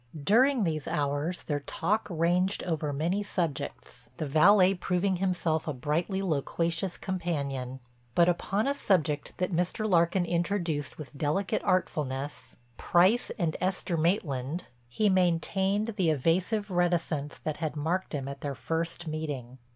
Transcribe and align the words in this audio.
During 0.23 0.63
these 0.63 0.87
hours 0.87 1.43
their 1.43 1.59
talk 1.59 2.07
ranged 2.09 2.63
over 2.63 2.91
many 2.91 3.21
subjects, 3.21 4.09
the 4.17 4.25
valet 4.25 4.73
proving 4.73 5.17
himself 5.17 5.67
a 5.67 5.73
brightly 5.73 6.23
loquacious 6.23 6.97
companion. 6.97 7.79
But 8.15 8.27
upon 8.27 8.65
a 8.65 8.73
subject 8.73 9.33
that 9.37 9.53
Mr. 9.53 9.87
Larkin 9.87 10.25
introduced 10.25 10.97
with 10.97 11.15
delicate 11.15 11.61
artfulness—Price 11.63 13.29
and 13.37 13.55
Esther 13.61 13.95
Maitland—he 13.95 15.07
maintained 15.07 15.89
the 15.89 16.09
evasive 16.09 16.71
reticence 16.71 17.37
that 17.43 17.57
had 17.57 17.75
marked 17.75 18.13
him 18.13 18.27
at 18.27 18.41
their 18.41 18.55
first 18.55 19.05
meeting. 19.05 19.59